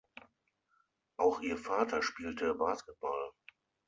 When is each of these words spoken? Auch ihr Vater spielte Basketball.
Auch 1.17 1.41
ihr 1.41 1.57
Vater 1.59 2.01
spielte 2.01 2.55
Basketball. 2.55 3.33